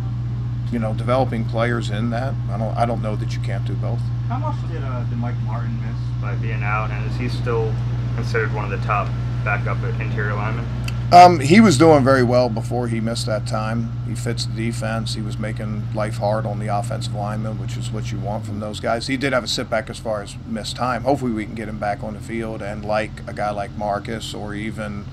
you 0.73 0.79
know, 0.79 0.94
developing 0.94 1.44
players 1.44 1.91
in 1.91 2.11
that, 2.11 2.35
I 2.50 2.59
don't, 2.59 2.77
I 2.77 2.87
don't 2.87 3.03
know 3.03 3.17
that 3.17 3.35
you 3.35 3.41
can't 3.41 3.65
do 3.65 3.75
both. 3.75 4.00
How 4.29 4.38
much 4.38 4.56
did, 4.71 4.82
uh, 4.82 5.03
did 5.05 5.19
Mike 5.19 5.38
Martin 5.44 5.77
miss 5.81 5.97
by 6.21 6.35
being 6.37 6.62
out, 6.62 6.91
and 6.91 7.11
is 7.11 7.17
he 7.17 7.29
still 7.29 7.73
considered 8.15 8.53
one 8.55 8.65
of 8.65 8.71
the 8.71 8.87
top 8.87 9.09
backup 9.44 9.83
interior 10.00 10.35
linemen? 10.35 10.67
Um, 11.12 11.41
he 11.41 11.61
was 11.61 11.77
doing 11.77 12.05
very 12.05 12.23
well 12.23 12.49
before 12.49 12.87
he 12.87 13.01
missed 13.01 13.27
that 13.27 13.45
time. 13.45 13.91
He 14.07 14.15
fits 14.15 14.47
the 14.47 14.55
defense. 14.55 15.15
He 15.15 15.21
was 15.21 15.39
making 15.39 15.93
life 15.93 16.19
hard 16.19 16.47
on 16.47 16.61
the 16.61 16.69
offensive 16.69 17.15
lineman, 17.15 17.59
which 17.59 17.77
is 17.77 17.91
what 17.91 18.12
you 18.12 18.21
want 18.21 18.47
from 18.47 18.61
those 18.61 18.79
guys. 18.79 19.09
He 19.09 19.17
did 19.17 19.33
have 19.33 19.43
a 19.43 19.49
setback 19.49 19.91
as 19.91 19.99
far 19.99 20.23
as 20.23 20.37
missed 20.47 20.77
time. 20.77 21.03
Hopefully, 21.03 21.33
we 21.33 21.45
can 21.45 21.57
get 21.57 21.69
him 21.69 21.81
back 21.81 22.05
on 22.05 22.15
the 22.15 22.21
field. 22.21 22.62
And 22.62 22.85
like 22.85 23.11
a 23.27 23.33
guy 23.33 23.51
like 23.51 23.73
Marcus 23.73 24.33
or 24.33 24.55
even, 24.55 25.05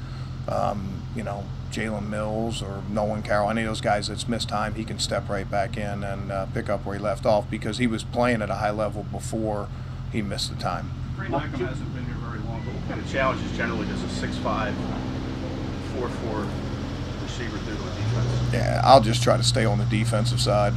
um, 0.48 1.02
you 1.16 1.24
know, 1.24 1.46
Jalen 1.72 2.10
Mills 2.10 2.62
or 2.62 2.84
Nolan 2.92 3.24
Carroll, 3.24 3.50
any 3.50 3.62
of 3.62 3.68
those 3.68 3.82
guys 3.82 4.08
that's 4.08 4.28
missed 4.28 4.50
time, 4.50 4.76
he 4.76 4.84
can 4.84 5.00
step 5.00 5.28
right 5.28 5.50
back 5.50 5.78
in 5.78 6.04
and 6.04 6.32
uh, 6.32 6.46
pick 6.46 6.70
up 6.70 6.86
where 6.86 6.96
he 6.96 7.02
left 7.02 7.26
off 7.26 7.50
because 7.50 7.80
he 7.80 7.88
was 7.88 8.04
playing 8.04 8.44
at 8.44 8.52
a 8.52 8.56
high 8.56 8.70
level 8.70 9.02
before 9.02 9.68
he 10.12 10.22
missed 10.22 10.56
the 10.56 10.62
time. 10.62 10.92
Green-Beckham 11.16 11.58
hasn't 11.58 11.96
been 11.96 12.06
here 12.06 12.14
very 12.16 12.38
long, 12.42 12.62
but 12.64 12.76
what 12.76 12.88
kind 12.88 13.02
of 13.02 13.12
challenges 13.12 13.58
generally 13.58 13.88
does 13.88 14.04
a 14.04 14.10
6'5", 16.00 16.10
4'4", 16.10 16.50
receiver 17.24 17.58
do 17.58 17.72
defense? 17.72 18.54
Yeah, 18.54 18.82
I'll 18.84 19.02
just 19.02 19.24
try 19.24 19.38
to 19.38 19.44
stay 19.44 19.66
on 19.66 19.78
the 19.78 19.86
defensive 19.86 20.40
side. 20.40 20.74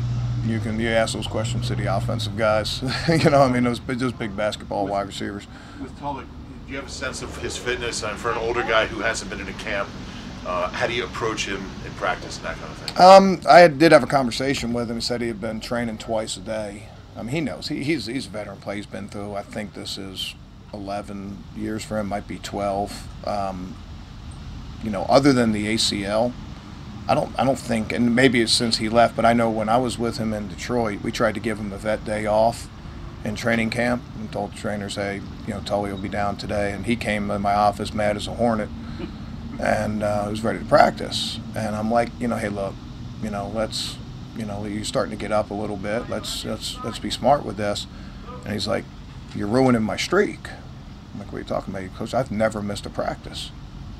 You 0.47 0.59
can 0.59 0.81
you 0.81 0.89
ask 0.89 1.15
those 1.15 1.27
questions 1.27 1.69
to 1.69 1.75
the 1.75 1.95
offensive 1.95 2.37
guys. 2.37 2.83
you 3.09 3.31
know, 3.31 3.43
I 3.43 3.51
mean 3.51 3.65
those 3.65 3.81
those 3.81 4.13
big 4.13 4.37
basketball 4.37 4.87
wide 4.87 5.07
receivers. 5.07 5.47
With 5.81 5.99
Tulloch, 5.99 6.25
do 6.67 6.73
you 6.73 6.77
have 6.77 6.87
a 6.87 6.91
sense 6.91 7.23
of 7.23 7.37
his 7.39 7.57
fitness? 7.57 8.03
And 8.03 8.19
for 8.19 8.31
an 8.31 8.39
older 8.39 8.63
guy 8.63 8.87
who 8.87 9.01
hasn't 9.01 9.31
been 9.31 9.41
in 9.41 9.49
a 9.49 9.53
camp, 9.55 9.89
uh, 10.47 10.69
how 10.71 10.87
do 10.87 10.95
you 10.95 11.05
approach 11.05 11.47
him 11.47 11.63
in 11.85 11.93
practice 11.93 12.39
and 12.39 12.47
that 12.47 12.57
kind 12.57 12.71
of 12.71 12.79
thing? 12.79 13.01
Um, 13.05 13.41
I 13.49 13.59
had- 13.61 13.79
did 13.79 13.93
have 13.93 14.03
a 14.03 14.07
conversation 14.07 14.73
with 14.73 14.91
him. 14.91 14.97
He 14.97 15.03
said 15.03 15.21
he 15.21 15.29
had 15.29 15.41
been 15.41 15.61
training 15.61 15.99
twice 15.99 16.37
a 16.37 16.41
day. 16.41 16.89
I 17.17 17.23
mean, 17.23 17.35
he 17.35 17.41
knows. 17.43 17.69
He, 17.69 17.83
he's 17.85 18.07
he's 18.07 18.27
a 18.27 18.31
veteran 18.31 18.59
player. 18.59 18.77
He's 18.77 18.87
been 18.87 19.09
through. 19.09 19.35
I 19.35 19.43
think 19.43 19.75
this 19.75 19.99
is 19.99 20.35
11 20.73 21.45
years 21.57 21.85
for 21.85 21.99
him. 21.99 22.07
Might 22.07 22.27
be 22.27 22.39
12. 22.39 23.27
Um, 23.27 23.77
you 24.83 24.91
know, 24.91 25.03
other 25.09 25.33
than 25.33 25.53
the 25.53 25.67
ACL, 25.75 26.33
I 27.09 27.15
don't 27.15 27.33
I 27.39 27.45
don't 27.45 27.59
think. 27.59 27.93
And 27.93 28.15
maybe 28.15 28.41
it's 28.41 28.53
since 28.53 28.79
he 28.79 28.89
left, 28.89 29.17
but 29.17 29.25
I 29.25 29.33
know 29.33 29.51
when 29.51 29.69
I 29.69 29.79
was 29.79 29.99
with 29.99 30.19
him 30.19 30.33
in 30.33 30.49
Detroit, 30.49 31.03
we 31.03 31.13
tried 31.13 31.35
to 31.35 31.41
give 31.41 31.59
him 31.59 31.73
a 31.73 31.79
vet 31.79 32.05
day 32.05 32.27
off 32.27 32.69
in 33.25 33.35
training 33.35 33.71
camp 33.71 34.03
and 34.17 34.31
told 34.33 34.53
the 34.53 34.57
trainers, 34.57 34.97
hey, 34.97 35.21
you 35.47 35.55
know, 35.55 35.61
Tully 35.61 35.93
will 35.93 35.99
be 35.99 36.09
down 36.09 36.37
today. 36.37 36.73
And 36.73 36.87
he 36.87 36.97
came 36.97 37.31
in 37.31 37.43
my 37.43 37.55
office 37.55 37.93
mad 37.93 38.17
as 38.17 38.27
a 38.27 38.35
hornet 38.35 38.69
and 39.59 40.03
uh, 40.03 40.27
was 40.31 40.43
ready 40.43 40.59
to 40.59 40.65
practice. 40.65 41.39
And 41.55 41.77
I'm 41.77 41.91
like, 41.91 42.09
you 42.19 42.29
know, 42.29 42.37
hey, 42.37 42.49
look, 42.49 42.75
you 43.23 43.31
know, 43.31 43.51
let's, 43.55 43.97
you 44.37 44.47
know, 44.47 44.65
you're 44.65 44.85
starting 44.85 45.11
to 45.11 45.21
get 45.21 45.33
up 45.33 45.51
a 45.51 45.55
little 45.55 45.77
bit. 45.77 46.09
Let's 46.09 46.45
let's 46.45 46.79
let's 46.85 46.99
be 46.99 47.11
smart 47.11 47.45
with 47.45 47.57
this. 47.57 47.87
And 48.45 48.53
he's 48.53 48.67
like, 48.67 48.85
you're 49.35 49.49
ruining 49.49 49.83
my 49.83 49.97
streak. 49.97 50.49
I'm 51.13 51.19
like, 51.19 51.33
what 51.33 51.39
are 51.39 51.43
you 51.43 51.49
talking 51.49 51.75
about, 51.75 51.95
coach? 51.97 52.15
I've 52.15 52.31
never 52.31 52.63
missed 52.63 52.87
a 52.87 52.91
practice, 52.91 53.51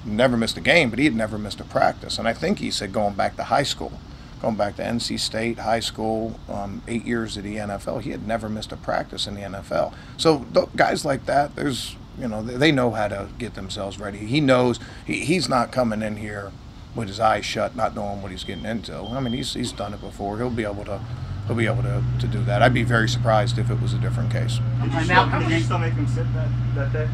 never 0.05 0.37
missed 0.37 0.57
a 0.57 0.61
game, 0.61 0.91
but 0.91 0.99
he 0.99 1.05
had 1.05 1.15
never 1.15 1.39
missed 1.39 1.61
a 1.61 1.65
practice. 1.65 2.19
And 2.19 2.27
I 2.27 2.33
think 2.33 2.59
he 2.59 2.71
said 2.71 2.93
going 2.93 3.15
back 3.15 3.37
to 3.37 3.45
high 3.45 3.63
school, 3.63 3.93
going 4.41 4.57
back 4.57 4.77
to 4.77 4.83
NC 4.83 5.19
State, 5.21 5.59
high 5.59 5.81
school, 5.81 6.39
um, 6.49 6.83
eight 6.89 7.05
years 7.05 7.37
at 7.37 7.45
the 7.45 7.57
NFL, 7.57 8.03
he 8.03 8.11
had 8.11 8.27
never 8.27 8.49
missed 8.49 8.73
a 8.73 8.77
practice 8.77 9.27
in 9.27 9.35
the 9.35 9.43
NFL. 9.43 9.95
So 10.17 10.47
th- 10.55 10.69
guys 10.77 11.05
like 11.05 11.27
that, 11.27 11.57
there's 11.57 11.97
you 12.19 12.29
know 12.29 12.43
they, 12.43 12.57
they 12.57 12.73
know 12.73 12.91
how 12.91 13.09
to 13.09 13.29
get 13.39 13.55
themselves 13.55 13.99
ready. 13.99 14.19
He 14.19 14.41
knows 14.41 14.79
he, 15.07 15.25
he's 15.25 15.49
not 15.49 15.73
coming 15.73 16.03
in 16.03 16.17
here 16.17 16.53
with 16.95 17.09
his 17.09 17.21
eyes 17.21 17.45
shut, 17.45 17.77
not 17.77 17.95
knowing 17.95 18.23
what 18.23 18.31
he's 18.31 18.45
getting 18.45 18.65
into. 18.65 18.97
I 18.97 19.21
mean, 19.21 19.33
he's 19.33 19.55
he's 19.55 19.73
done 19.73 19.95
it 19.95 20.01
before. 20.01 20.39
He'll 20.39 20.51
be 20.51 20.65
able 20.65 20.85
to 20.87 21.01
he'll 21.47 21.57
be 21.57 21.67
able 21.67 21.83
to, 21.83 22.03
to 22.21 22.27
do 22.27 22.43
that. 22.45 22.63
I'd 22.63 22.75
be 22.75 22.83
very 22.83 23.09
surprised 23.09 23.59
if 23.59 23.71
it 23.71 23.81
was 23.81 23.93
a 23.93 23.99
different 23.99 24.31
case. 24.31 24.59
Did 24.83 24.93
you 24.93 24.99
I'm 24.99 25.05
still, 25.05 25.41
did 25.41 25.51
you 25.51 25.61
still 25.61 25.79
make 25.79 25.95
him 25.95 26.07
sit 26.07 26.33
that, 26.35 26.49
that 26.75 26.93
day? 26.93 27.09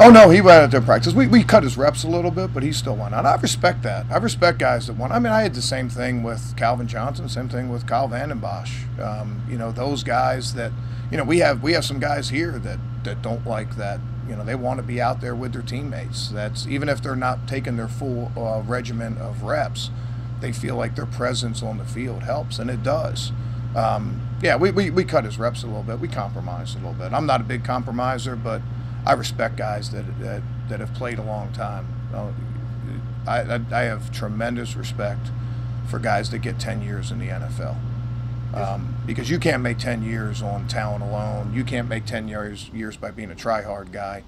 Oh 0.00 0.10
no, 0.10 0.30
he 0.30 0.40
went 0.40 0.62
out 0.62 0.70
there 0.70 0.80
practice. 0.80 1.12
We, 1.12 1.26
we 1.26 1.42
cut 1.42 1.64
his 1.64 1.76
reps 1.76 2.04
a 2.04 2.08
little 2.08 2.30
bit, 2.30 2.54
but 2.54 2.62
he 2.62 2.72
still 2.72 2.94
went 2.94 3.14
out. 3.14 3.26
I 3.26 3.34
respect 3.36 3.82
that. 3.82 4.06
I 4.10 4.18
respect 4.18 4.58
guys 4.58 4.86
that 4.86 4.92
want. 4.92 5.12
I 5.12 5.18
mean, 5.18 5.32
I 5.32 5.42
had 5.42 5.54
the 5.54 5.62
same 5.62 5.88
thing 5.88 6.22
with 6.22 6.56
Calvin 6.56 6.86
Johnson, 6.86 7.28
same 7.28 7.48
thing 7.48 7.68
with 7.68 7.86
Kyle 7.86 8.06
Vanden 8.06 8.38
Bosch. 8.38 8.84
Um, 9.02 9.42
you 9.50 9.58
know, 9.58 9.72
those 9.72 10.04
guys 10.04 10.54
that 10.54 10.70
you 11.10 11.16
know 11.16 11.24
we 11.24 11.38
have 11.38 11.62
we 11.64 11.72
have 11.72 11.84
some 11.84 11.98
guys 11.98 12.28
here 12.28 12.58
that 12.60 12.78
that 13.02 13.22
don't 13.22 13.44
like 13.44 13.76
that. 13.76 13.98
You 14.28 14.36
know, 14.36 14.44
they 14.44 14.54
want 14.54 14.78
to 14.78 14.84
be 14.84 15.00
out 15.00 15.20
there 15.20 15.34
with 15.34 15.52
their 15.52 15.62
teammates. 15.62 16.28
That's 16.28 16.66
even 16.68 16.88
if 16.88 17.02
they're 17.02 17.16
not 17.16 17.48
taking 17.48 17.76
their 17.76 17.88
full 17.88 18.30
uh, 18.36 18.62
regiment 18.66 19.18
of 19.18 19.42
reps, 19.42 19.90
they 20.40 20.52
feel 20.52 20.76
like 20.76 20.94
their 20.94 21.06
presence 21.06 21.62
on 21.62 21.78
the 21.78 21.84
field 21.84 22.22
helps, 22.22 22.58
and 22.58 22.70
it 22.70 22.82
does. 22.82 23.32
Um, 23.74 24.20
yeah, 24.42 24.56
we, 24.56 24.70
we, 24.70 24.90
we 24.90 25.04
cut 25.04 25.24
his 25.24 25.38
reps 25.38 25.62
a 25.62 25.66
little 25.66 25.82
bit. 25.82 25.98
We 25.98 26.08
compromised 26.08 26.76
a 26.76 26.78
little 26.78 26.94
bit. 26.94 27.12
I'm 27.12 27.26
not 27.26 27.40
a 27.40 27.44
big 27.44 27.64
compromiser, 27.64 28.36
but 28.36 28.62
I 29.08 29.14
respect 29.14 29.56
guys 29.56 29.90
that 29.90 30.04
that, 30.20 30.42
that 30.68 30.80
have 30.80 30.92
played 30.94 31.18
a 31.18 31.22
long 31.22 31.50
time. 31.52 31.86
Uh, 32.14 32.30
I, 33.26 33.40
I, 33.40 33.60
I 33.72 33.82
have 33.84 34.12
tremendous 34.12 34.76
respect 34.76 35.30
for 35.88 35.98
guys 35.98 36.30
that 36.30 36.38
get 36.40 36.60
10 36.60 36.82
years 36.82 37.10
in 37.10 37.18
the 37.18 37.28
NFL. 37.28 37.76
Um, 38.54 38.96
because 39.06 39.28
you 39.30 39.38
can't 39.38 39.62
make 39.62 39.78
10 39.78 40.02
years 40.02 40.42
on 40.42 40.68
talent 40.68 41.02
alone. 41.02 41.52
You 41.54 41.64
can't 41.64 41.88
make 41.88 42.06
10 42.06 42.28
years 42.28 42.70
years 42.70 42.96
by 42.96 43.10
being 43.10 43.30
a 43.30 43.34
try-hard 43.34 43.92
guy. 43.92 44.24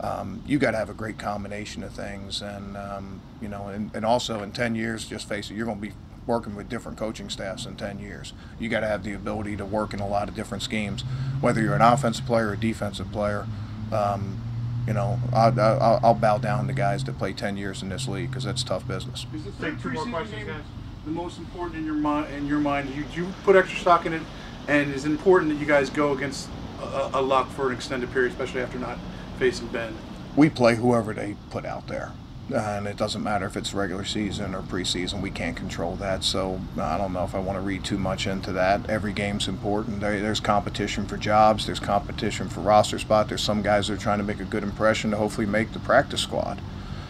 Um, 0.00 0.42
you 0.46 0.58
got 0.58 0.72
to 0.72 0.76
have 0.76 0.90
a 0.90 0.94
great 0.94 1.18
combination 1.18 1.84
of 1.84 1.92
things, 1.92 2.42
and 2.42 2.76
um, 2.76 3.20
you 3.40 3.48
know, 3.48 3.68
and, 3.68 3.90
and 3.94 4.04
also 4.04 4.42
in 4.42 4.50
10 4.50 4.74
years, 4.74 5.06
just 5.06 5.28
face 5.28 5.50
it, 5.50 5.54
you're 5.54 5.66
going 5.66 5.80
to 5.80 5.88
be 5.88 5.94
working 6.26 6.56
with 6.56 6.68
different 6.68 6.98
coaching 6.98 7.28
staffs 7.28 7.66
in 7.66 7.76
10 7.76 8.00
years. 8.00 8.32
You 8.58 8.68
got 8.68 8.80
to 8.80 8.88
have 8.88 9.04
the 9.04 9.12
ability 9.12 9.56
to 9.56 9.64
work 9.64 9.94
in 9.94 10.00
a 10.00 10.08
lot 10.08 10.28
of 10.28 10.34
different 10.34 10.62
schemes, 10.62 11.02
whether 11.40 11.60
you're 11.60 11.74
an 11.74 11.82
offensive 11.82 12.26
player 12.26 12.48
or 12.48 12.52
a 12.54 12.56
defensive 12.56 13.12
player. 13.12 13.46
Um, 13.94 14.40
you 14.86 14.92
know, 14.92 15.18
I'll, 15.32 15.58
I'll, 15.58 16.00
I'll 16.02 16.14
bow 16.14 16.38
down 16.38 16.66
to 16.66 16.74
guys 16.74 17.04
that 17.04 17.16
play 17.18 17.32
10 17.32 17.56
years 17.56 17.82
in 17.82 17.88
this 17.88 18.06
league 18.06 18.28
because 18.30 18.44
that's 18.44 18.62
tough 18.62 18.86
business. 18.86 19.26
Is 19.34 19.44
the 19.44 19.52
Take 19.52 19.80
two 19.80 19.90
more 19.90 20.04
questions, 20.06 20.44
game 20.44 20.46
guys. 20.46 20.62
the 21.06 21.10
most 21.10 21.38
important 21.38 21.78
in 21.78 21.86
your 21.86 21.94
mind? 21.94 22.34
In 22.34 22.46
your 22.46 22.60
mind, 22.60 22.94
you 22.94 23.04
you 23.14 23.32
put 23.44 23.56
extra 23.56 23.78
stock 23.78 24.04
in 24.04 24.12
it, 24.12 24.22
and 24.68 24.92
it's 24.92 25.04
important 25.06 25.52
that 25.52 25.58
you 25.58 25.66
guys 25.66 25.88
go 25.88 26.12
against 26.12 26.50
a, 26.82 27.10
a 27.14 27.22
luck 27.22 27.48
for 27.50 27.68
an 27.70 27.74
extended 27.76 28.12
period, 28.12 28.32
especially 28.32 28.60
after 28.60 28.78
not 28.78 28.98
facing 29.38 29.68
Ben? 29.68 29.94
we 30.36 30.50
play 30.50 30.74
whoever 30.74 31.14
they 31.14 31.36
put 31.50 31.64
out 31.64 31.86
there. 31.86 32.10
And 32.52 32.86
it 32.86 32.96
doesn't 32.96 33.22
matter 33.22 33.46
if 33.46 33.56
it's 33.56 33.72
regular 33.72 34.04
season 34.04 34.54
or 34.54 34.60
preseason. 34.60 35.22
We 35.22 35.30
can't 35.30 35.56
control 35.56 35.96
that. 35.96 36.24
So 36.24 36.60
I 36.78 36.98
don't 36.98 37.12
know 37.12 37.24
if 37.24 37.34
I 37.34 37.38
want 37.38 37.56
to 37.56 37.62
read 37.62 37.84
too 37.84 37.96
much 37.96 38.26
into 38.26 38.52
that. 38.52 38.88
Every 38.88 39.12
game's 39.14 39.48
important. 39.48 40.00
There, 40.00 40.20
there's 40.20 40.40
competition 40.40 41.06
for 41.06 41.16
jobs. 41.16 41.64
There's 41.64 41.80
competition 41.80 42.48
for 42.48 42.60
roster 42.60 42.98
spot. 42.98 43.28
There's 43.28 43.42
some 43.42 43.62
guys 43.62 43.88
that 43.88 43.94
are 43.94 44.02
trying 44.02 44.18
to 44.18 44.24
make 44.24 44.40
a 44.40 44.44
good 44.44 44.62
impression 44.62 45.10
to 45.12 45.16
hopefully 45.16 45.46
make 45.46 45.72
the 45.72 45.78
practice 45.78 46.20
squad. 46.20 46.60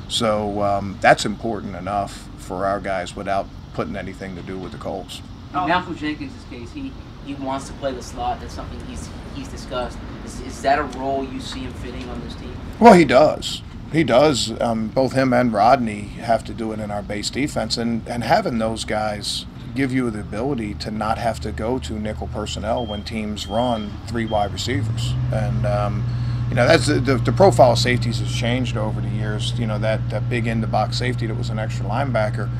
So 0.09 0.63
um, 0.63 0.99
that's 1.01 1.25
important 1.25 1.75
enough 1.75 2.29
for 2.39 2.67
our 2.67 2.79
guys 2.79 3.17
without 3.17 3.47
putting 3.73 3.97
anything 3.97 4.37
to 4.37 4.43
do 4.43 4.57
with 4.57 4.71
the 4.73 4.79
Colts. 4.79 5.21
In 5.49 5.67
Malcolm 5.67 5.97
Jenkins' 5.97 6.33
case, 6.49 6.71
he, 6.73 6.93
he 7.27 7.35
wants 7.35 7.67
to 7.69 7.73
play 7.75 7.93
the 7.93 8.03
slot. 8.03 8.41
That's 8.41 8.55
something 8.55 8.79
he's 8.87 9.09
he's 9.35 9.49
discussed. 9.49 9.99
Is, 10.25 10.41
is 10.41 10.63
that 10.63 10.79
a 10.79 10.85
role 10.99 11.25
you 11.25 11.41
see 11.41 11.61
him 11.61 11.73
fitting 11.75 12.09
on 12.09 12.21
this 12.21 12.35
team? 12.37 12.55
Well, 12.79 12.95
he 12.95 13.05
does. 13.05 13.63
He 13.95 14.03
does. 14.03 14.61
Um, 14.61 14.89
both 14.89 15.13
him 15.13 15.33
and 15.33 15.53
Rodney 15.53 16.01
have 16.19 16.43
to 16.47 16.53
do 16.53 16.73
it 16.73 16.81
in 16.81 16.91
our 16.91 17.01
base 17.01 17.31
defense, 17.31 17.77
and 17.77 18.07
and 18.09 18.25
having 18.25 18.59
those 18.59 18.85
guys 18.85 19.47
give 19.77 19.93
you 19.93 20.11
the 20.11 20.19
ability 20.19 20.75
to 20.75 20.91
not 20.91 21.17
have 21.19 21.39
to 21.41 21.53
go 21.53 21.79
to 21.79 21.93
nickel 21.93 22.27
personnel 22.27 22.85
when 22.85 23.05
teams 23.05 23.47
run 23.47 23.93
three 24.09 24.27
wide 24.27 24.53
receivers, 24.53 25.15
and 25.33 25.65
um, 25.65 26.05
you 26.49 26.57
know 26.57 26.67
that's 26.67 26.89
the, 26.89 26.95
the, 26.95 27.19
the 27.19 27.31
profile 27.31 27.73
of 27.73 27.79
safeties 27.79 28.19
has 28.19 28.35
changed 28.35 28.77
over 28.77 29.01
the 29.01 29.09
years. 29.09 29.57
You 29.61 29.69
know 29.69 29.79
that 29.79 30.11
that 30.11 30.29
big 30.29 30.49
in 30.49 30.61
the 30.61 30.67
box 30.67 30.99
safety 30.99 31.29
that 31.29 31.37
was 31.37 31.51
an 31.51 31.61
extra 31.61 31.87
linebacker. 31.87 32.51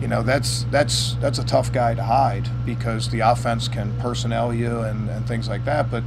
You 0.00 0.08
know 0.08 0.22
that's 0.22 0.64
that's 0.70 1.12
that's 1.16 1.38
a 1.38 1.44
tough 1.44 1.70
guy 1.74 1.94
to 1.94 2.04
hide 2.04 2.48
because 2.64 3.10
the 3.10 3.20
offense 3.20 3.68
can 3.68 3.94
personnel 3.98 4.54
you 4.54 4.80
and, 4.80 5.10
and 5.10 5.28
things 5.28 5.46
like 5.46 5.66
that, 5.66 5.90
but 5.90 6.04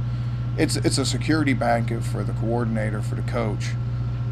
it's 0.58 0.74
it's 0.74 0.98
a 0.98 1.06
security 1.06 1.54
blanket 1.54 2.02
for 2.02 2.24
the 2.24 2.32
coordinator 2.32 3.00
for 3.02 3.14
the 3.14 3.22
coach 3.22 3.66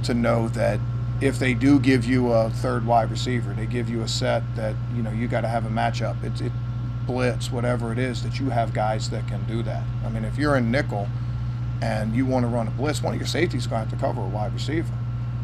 to 0.05 0.15
know 0.15 0.49
that 0.49 0.81
if 1.21 1.39
they 1.39 1.55
do 1.55 1.79
give 1.79 2.05
you 2.05 2.33
a 2.33 2.51
third 2.51 2.85
wide 2.85 3.11
receiver, 3.11 3.55
they 3.55 3.67
give 3.67 3.89
you 3.89 4.03
a 4.03 4.09
set 4.09 4.43
that 4.57 4.75
you 4.95 5.03
know 5.03 5.11
you 5.11 5.29
got 5.29 5.43
to 5.43 5.49
have 5.49 5.65
a 5.65 5.71
matchup. 5.71 6.23
It's 6.25 6.41
it 6.41 6.53
blitz, 7.07 7.51
whatever 7.51 7.93
it 7.93 7.99
is, 7.99 8.23
that 8.23 8.39
you 8.39 8.51
have 8.51 8.73
guys 8.73 9.11
that 9.11 9.27
can 9.29 9.45
do 9.47 9.63
that. 9.63 9.83
I 10.05 10.09
mean, 10.09 10.25
if 10.25 10.39
you're 10.39 10.57
in 10.57 10.71
nickel 10.71 11.09
and 11.81 12.15
you 12.15 12.25
want 12.27 12.45
to 12.45 12.49
run 12.49 12.69
a 12.69 12.71
blitz, 12.71 13.03
one 13.03 13.15
of 13.15 13.21
your 13.21 13.27
safeties 13.27 13.67
going 13.67 13.85
to 13.85 13.91
have 13.91 13.99
to 13.99 14.05
cover 14.05 14.21
a 14.21 14.27
wide 14.29 14.53
receiver. 14.53 14.93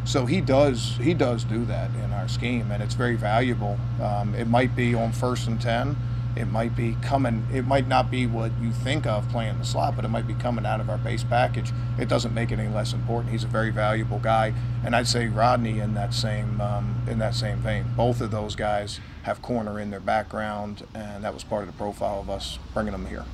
So 0.04 0.24
he 0.24 0.40
does 0.40 0.96
he 1.00 1.14
does 1.14 1.44
do 1.44 1.64
that 1.66 1.90
in 2.02 2.12
our 2.12 2.28
scheme, 2.28 2.70
and 2.70 2.82
it's 2.82 2.94
very 2.94 3.16
valuable. 3.16 3.78
Um, 4.02 4.34
it 4.34 4.48
might 4.48 4.74
be 4.74 4.94
on 4.94 5.12
first 5.12 5.46
and 5.46 5.60
ten. 5.60 5.96
It 6.36 6.46
might 6.46 6.76
be 6.76 6.96
coming. 7.02 7.46
It 7.52 7.66
might 7.66 7.88
not 7.88 8.10
be 8.10 8.26
what 8.26 8.52
you 8.60 8.70
think 8.70 9.06
of 9.06 9.28
playing 9.28 9.58
the 9.58 9.64
slot, 9.64 9.96
but 9.96 10.04
it 10.04 10.08
might 10.08 10.26
be 10.26 10.34
coming 10.34 10.64
out 10.64 10.80
of 10.80 10.88
our 10.88 10.98
base 10.98 11.24
package. 11.24 11.72
It 11.98 12.08
doesn't 12.08 12.32
make 12.32 12.52
it 12.52 12.58
any 12.58 12.72
less 12.72 12.92
important. 12.92 13.32
He's 13.32 13.44
a 13.44 13.48
very 13.48 13.70
valuable 13.70 14.18
guy, 14.18 14.54
and 14.84 14.94
I'd 14.94 15.08
say 15.08 15.28
Rodney 15.28 15.80
in 15.80 15.94
that 15.94 16.14
same 16.14 16.60
um, 16.60 17.02
in 17.08 17.18
that 17.18 17.34
same 17.34 17.58
vein. 17.58 17.86
Both 17.96 18.20
of 18.20 18.30
those 18.30 18.54
guys 18.54 19.00
have 19.22 19.42
corner 19.42 19.80
in 19.80 19.90
their 19.90 20.00
background, 20.00 20.86
and 20.94 21.24
that 21.24 21.34
was 21.34 21.44
part 21.44 21.62
of 21.62 21.68
the 21.68 21.76
profile 21.76 22.20
of 22.20 22.30
us 22.30 22.58
bringing 22.72 22.92
them 22.92 23.06
here. 23.06 23.24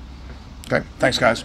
Okay, 0.66 0.86
thanks, 0.98 1.18
guys. 1.18 1.44